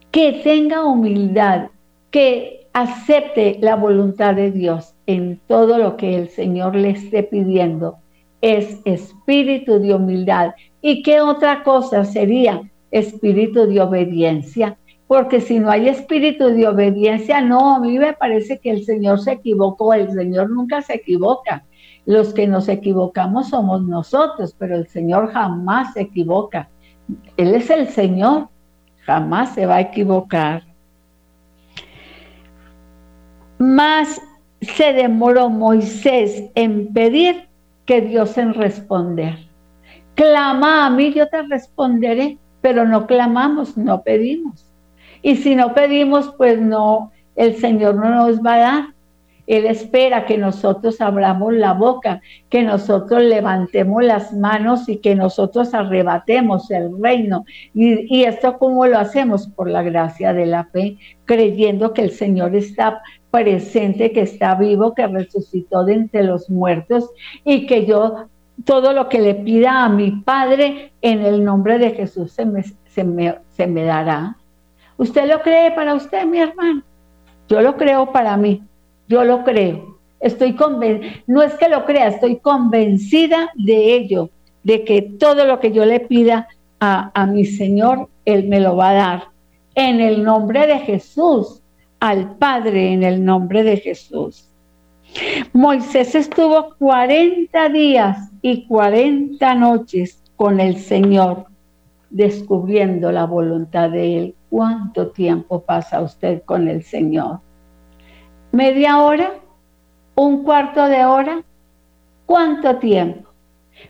[0.09, 1.67] que tenga humildad,
[2.09, 7.97] que acepte la voluntad de Dios en todo lo que el Señor le esté pidiendo
[8.44, 10.52] es espíritu de humildad.
[10.82, 14.78] ¿Y qué otra cosa sería espíritu de obediencia?
[15.08, 19.22] Porque si no hay espíritu de obediencia, no, a mí me parece que el Señor
[19.22, 21.64] se equivocó, el Señor nunca se equivoca.
[22.06, 26.70] Los que nos equivocamos somos nosotros, pero el Señor jamás se equivoca.
[27.38, 28.50] Él es el Señor,
[29.06, 30.64] jamás se va a equivocar.
[33.64, 34.22] más
[34.60, 37.48] se demoró Moisés en pedir
[37.86, 39.38] que Dios en responder.
[40.15, 44.65] Clama a mí, yo te responderé, pero no clamamos, no pedimos.
[45.21, 48.84] Y si no pedimos, pues no, el Señor no nos va a dar.
[49.45, 55.73] Él espera que nosotros abramos la boca, que nosotros levantemos las manos y que nosotros
[55.73, 57.43] arrebatemos el reino.
[57.73, 59.47] Y, esto cómo lo hacemos?
[59.47, 63.01] Por la gracia de la fe, creyendo que el Señor está
[63.34, 67.09] presente, que está vivo, que resucitó de entre los muertos
[67.43, 68.27] y que yo
[68.63, 72.63] todo lo que le pida a mi Padre en el nombre de Jesús se me,
[72.86, 74.38] se me, se me dará.
[74.97, 76.84] ¿Usted lo cree para usted, mi hermano?
[77.49, 78.61] Yo lo creo para mí.
[79.07, 79.97] Yo lo creo.
[80.19, 80.55] Estoy
[81.25, 84.29] no es que lo crea, estoy convencida de ello,
[84.61, 86.47] de que todo lo que yo le pida
[86.79, 89.23] a, a mi Señor, Él me lo va a dar.
[89.73, 91.62] En el nombre de Jesús,
[92.04, 94.49] al Padre, en el nombre de Jesús.
[95.54, 101.45] Moisés estuvo 40 días y 40 noches con el Señor,
[102.10, 104.36] descubriendo la voluntad de Él.
[104.49, 107.39] ¿Cuánto tiempo pasa usted con el Señor?
[108.51, 109.36] ¿Media hora?
[110.16, 111.41] ¿Un cuarto de hora?
[112.26, 113.30] ¿Cuánto tiempo?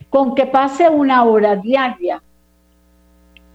[0.08, 2.22] Con que pase una hora diaria,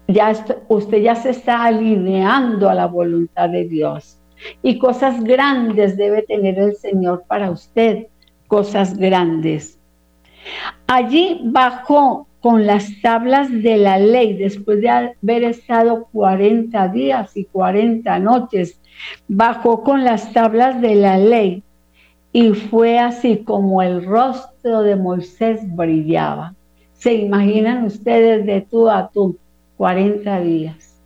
[0.10, 0.34] ya
[0.68, 4.19] usted ya se está alineando a la voluntad de Dios.
[4.62, 8.08] Y cosas grandes debe tener el Señor para usted,
[8.48, 9.78] cosas grandes.
[10.88, 17.44] Allí bajó con las tablas de la ley, después de haber estado 40 días y
[17.46, 18.80] 40 noches
[19.28, 21.64] bajó con las tablas de la ley
[22.32, 26.54] y fue así como el rostro de Moisés brillaba.
[26.94, 29.38] ¿Se imaginan ustedes de tú a tú
[29.78, 31.02] 40 días?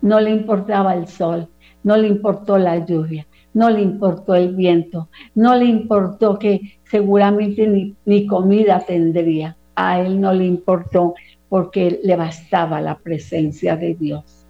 [0.00, 1.48] No le importaba el sol,
[1.86, 7.64] no le importó la lluvia, no le importó el viento, no le importó que seguramente
[7.68, 9.56] ni, ni comida tendría.
[9.76, 11.14] A él no le importó
[11.48, 14.48] porque le bastaba la presencia de Dios.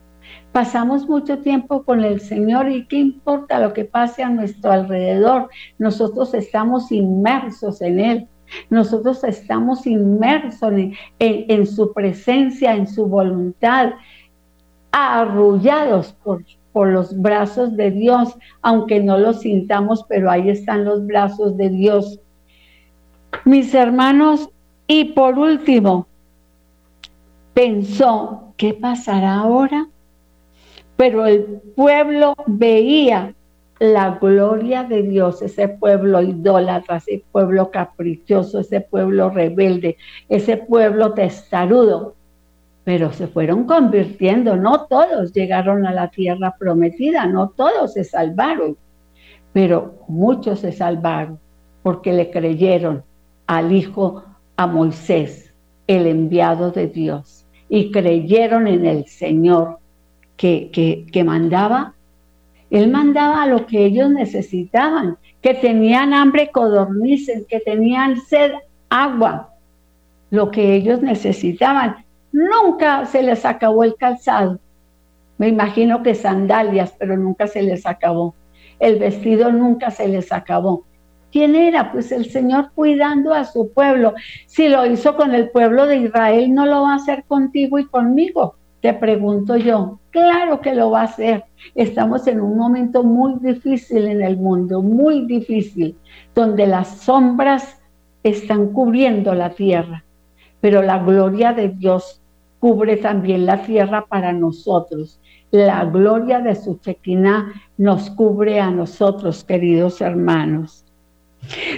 [0.51, 5.51] Pasamos mucho tiempo con el Señor y qué importa lo que pase a nuestro alrededor.
[5.79, 8.29] Nosotros estamos inmersos en Él.
[8.71, 10.73] Nosotros estamos inmersos
[11.19, 13.93] en, su presencia, en su voluntad,
[14.91, 16.43] arrullados por,
[16.77, 21.71] por los brazos de Dios, aunque no lo sintamos, pero ahí están los brazos de
[21.71, 22.21] Dios.
[23.47, 24.51] Mis hermanos,
[24.87, 26.07] y por último,
[27.55, 29.89] pensó, ¿qué pasará ahora?
[30.97, 33.35] pero el pueblo veía
[33.79, 39.97] la gloria de Dios, ese pueblo idólatra, ese pueblo caprichoso, ese pueblo rebelde,
[40.29, 42.16] ese pueblo testarudo,
[42.87, 48.77] pero se fueron convirtiendo, no todos llegaron a la tierra prometida, no todos se salvaron,
[49.53, 51.41] pero muchos se salvaron
[51.83, 53.03] porque le creyeron
[53.49, 54.23] al Hijo,
[54.57, 55.53] a Moisés,
[55.89, 59.79] el enviado de Dios, y creyeron en el Señor
[60.37, 60.71] que,
[61.11, 61.93] que, mandaba,
[62.71, 68.53] él mandaba lo que ellos necesitaban, que tenían hambre, codornicen, que tenían sed,
[68.91, 69.51] agua,
[70.31, 72.06] lo que ellos necesitaban.
[72.37, 74.59] Nunca se les acabó el calzado.
[75.39, 78.35] Me imagino que sandalias, pero nunca se les acabó.
[78.79, 80.85] El vestido nunca se les acabó.
[81.33, 81.91] ¿Quién era?
[81.93, 84.13] Pues el Señor cuidando a su pueblo.
[84.45, 87.87] Si lo hizo con el pueblo de Israel, no lo va a hacer contigo y
[87.87, 88.57] conmigo.
[88.83, 91.45] Te pregunto yo, claro que lo va a hacer.
[91.75, 95.97] Estamos en un momento muy difícil en el mundo, muy difícil,
[96.35, 97.81] donde las sombras
[98.23, 100.05] están cubriendo la tierra,
[100.61, 102.21] pero la gloria de Dios
[102.61, 105.21] cubre también la tierra para nosotros.
[105.51, 110.85] La gloria de su chequina nos cubre a nosotros, queridos hermanos.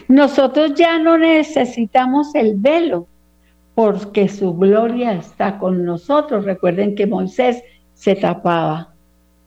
[0.08, 3.06] Nosotros ya no necesitamos el velo,
[3.74, 6.44] porque su gloria está con nosotros.
[6.44, 7.62] Recuerden que Moisés
[7.94, 8.94] se tapaba,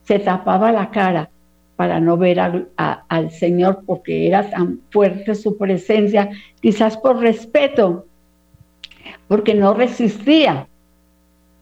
[0.04, 1.28] se tapaba la cara
[1.76, 6.30] para no ver al Señor porque era tan fuerte su presencia,
[6.60, 8.06] quizás por respeto,
[9.26, 10.68] porque no resistía.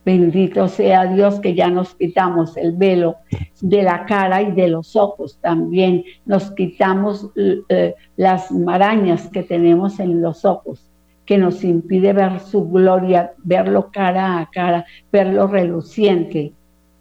[0.03, 3.17] Bendito sea Dios que ya nos quitamos el velo
[3.61, 6.03] de la cara y de los ojos también.
[6.25, 10.91] Nos quitamos eh, las marañas que tenemos en los ojos
[11.25, 16.51] que nos impide ver su gloria, verlo cara a cara, verlo reluciente,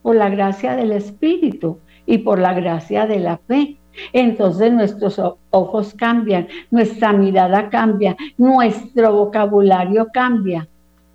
[0.02, 3.78] por la gracia del Espíritu y por la gracia de la fe.
[4.12, 5.20] Entonces nuestros
[5.50, 10.68] ojos cambian, nuestra mirada cambia, nuestro vocabulario cambia.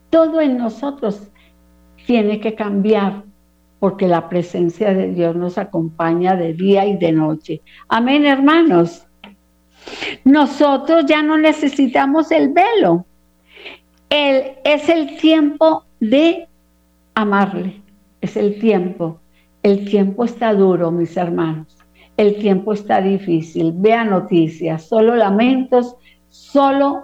[0.10, 1.30] Todo en nosotros
[2.06, 3.24] tiene que cambiar
[3.80, 7.62] porque la presencia de Dios nos acompaña de día y de noche.
[7.88, 9.06] Amén, hermanos.
[10.24, 13.06] Nosotros ya no necesitamos el velo.
[14.10, 16.48] El, es el tiempo de
[17.14, 17.82] amarle.
[18.22, 19.20] Es el tiempo.
[19.62, 21.78] El tiempo está duro, mis hermanos.
[22.18, 23.74] El tiempo está difícil.
[23.76, 25.96] Vea noticias, solo lamentos,
[26.30, 27.04] solo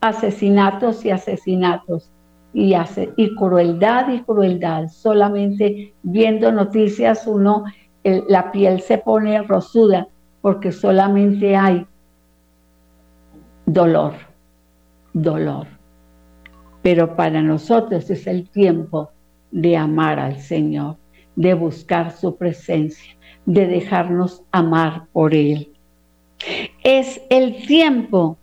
[0.00, 2.10] asesinatos y asesinatos
[2.54, 4.88] y, crueldad y crueldad.
[4.88, 7.64] Solamente viendo noticias uno,
[8.02, 10.06] la piel se pone rosuda
[10.40, 11.86] porque solamente hay
[13.66, 14.14] dolor,
[15.12, 15.66] dolor.
[16.82, 19.10] Pero para nosotros es el tiempo
[19.50, 20.96] de amar al Señor,
[21.34, 25.72] de buscar su presencia, de dejarnos amar por Él.
[26.82, 28.36] Es el tiempo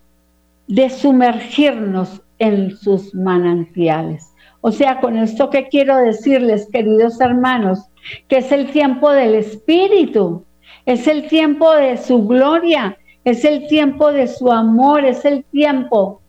[0.68, 4.34] de sumergirnos en sus manantiales.
[4.62, 7.86] O sea, con esto que quiero decirles, queridos hermanos,
[8.28, 10.44] que es el tiempo del Espíritu,
[10.88, 16.22] es el tiempo de su gloria, es el tiempo de su amor, es el tiempo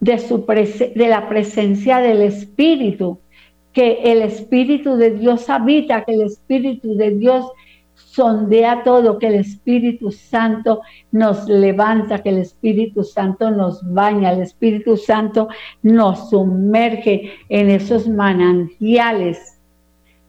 [0.00, 3.18] de, su de la presencia del Espíritu,
[3.72, 7.46] que el Espíritu de Dios habita, que el Espíritu de Dios
[7.96, 10.82] sondea todo, que el Espíritu Santo
[11.12, 15.48] nos levanta, que el Espíritu Santo nos baña, el Espíritu Santo
[15.82, 19.60] nos sumerge en esos manantiales.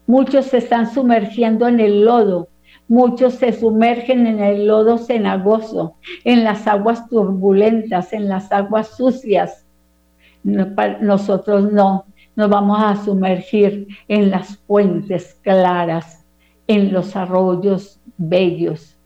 [0.05, 2.47] Muchos se están sumergiendo en el lodo,
[2.87, 9.65] muchos se sumergen en el lodo cenagoso, en las aguas turbulentas, en las aguas sucias.
[10.43, 12.05] Nosotros no,
[12.37, 16.26] nos vamos a sumergir en las fuentes claras
[16.67, 18.97] en los arroyos bellos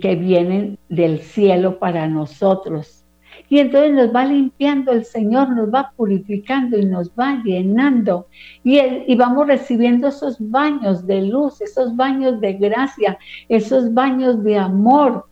[0.00, 3.04] que vienen del cielo para nosotros.
[3.48, 8.26] Y entonces nos va limpiando el Señor, nos va purificando y nos va llenando.
[8.62, 13.18] Y, y vamos recibiendo esos baños de luz, esos baños de gracia,
[13.48, 15.26] esos baños de amor.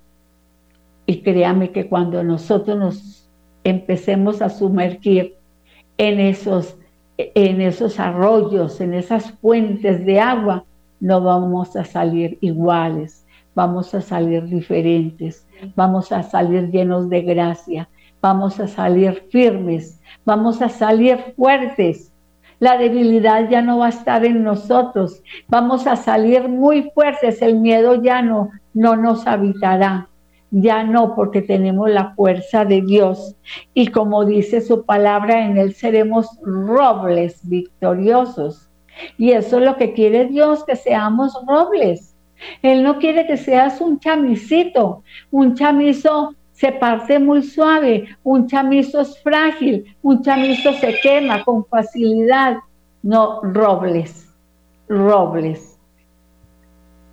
[1.05, 3.29] Y créame que cuando nosotros nos
[3.65, 5.35] empecemos a sumergir
[5.99, 6.77] en esos,
[7.19, 10.65] en esos arroyos, en esas fuentes de agua,
[11.01, 17.89] no vamos a salir iguales, vamos a salir diferentes, vamos a salir llenos de gracia,
[18.21, 22.13] vamos a salir firmes, vamos a salir fuertes.
[22.59, 27.57] La debilidad ya no va a estar en nosotros, vamos a salir muy fuertes, el
[27.57, 30.09] miedo ya no, no nos habitará.
[30.53, 33.35] Ya no, porque tenemos la fuerza de Dios.
[33.75, 38.66] Y como dice su palabra, en Él seremos robles victoriosos
[39.19, 42.15] y eso es lo que quiere Dios, que seamos robles.
[42.63, 45.03] Él no quiere que seas un chamisito.
[45.31, 51.65] Un chamizo se parte muy suave, un chamizo es frágil, un chamizo se quema con
[51.67, 52.57] facilidad.
[53.03, 54.35] No, robles,
[54.89, 55.79] robles.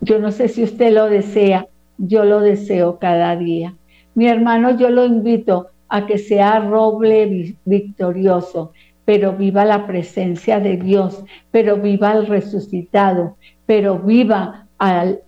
[0.02, 1.68] Yo no sé si usted lo desea,
[1.98, 3.76] yo lo deseo cada día.
[4.16, 8.72] Mi hermano, yo lo invito a que sea roble victorioso,
[9.06, 13.36] pero viva la presencia de Dios, pero viva el resucitado,
[13.66, 15.22] pero viva al,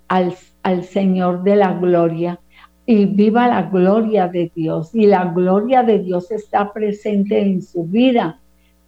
[0.84, 2.40] Señor de la gloria
[2.86, 4.94] y viva la gloria de Dios.
[4.94, 8.40] Y la gloria de Dios está presente en su vida,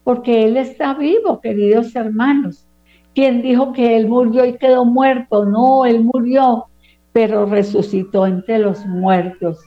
[0.03, 2.65] porque Él está vivo, queridos hermanos.
[3.13, 5.45] ¿Quién dijo que Él murió y quedó muerto?
[5.45, 6.65] No, Él murió,
[7.11, 9.59] pero resucitó entre los muertos.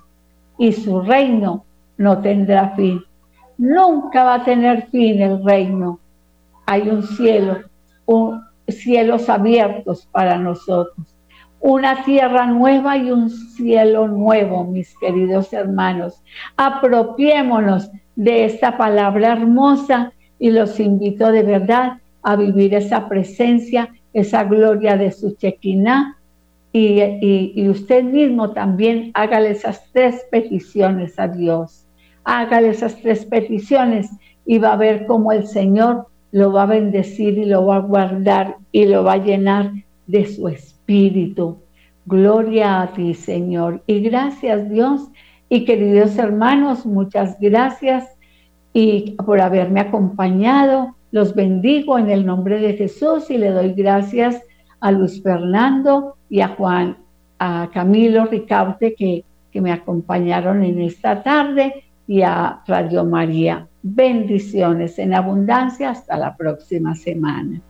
[0.56, 1.64] Y su reino
[1.96, 3.02] no tendrá fin.
[3.60, 6.00] Nunca va a tener fin el reino.
[6.64, 7.58] Hay un cielo,
[8.66, 11.14] cielos abiertos para nosotros.
[11.60, 16.22] Una tierra nueva y un cielo nuevo, mis queridos hermanos.
[16.56, 24.44] Apropiémonos de esta palabra hermosa y los invito de verdad a vivir esa presencia, esa
[24.44, 26.16] gloria de su chequiná.
[26.72, 27.02] Y,
[27.54, 31.79] y usted mismo también hágale esas tres peticiones a Dios
[32.24, 34.10] hágale esas tres peticiones
[34.46, 37.80] y va a ver cómo el Señor lo va a bendecir y lo va a
[37.80, 39.72] guardar y lo va a llenar
[40.06, 41.58] de su espíritu.
[42.06, 43.82] Gloria a ti, Señor.
[43.86, 45.08] Y gracias, Dios.
[45.48, 48.08] Y queridos hermanos, muchas gracias
[48.72, 50.94] y por haberme acompañado.
[51.10, 54.40] Los bendigo en el nombre de Jesús y le doy gracias
[54.80, 56.96] a Luis Fernando y a Juan,
[57.38, 63.68] a Camilo Ricaute que, que me acompañaron en esta tarde y a Radio María.
[63.82, 65.90] Bendiciones en abundancia.
[65.90, 67.62] Hasta la próxima semana.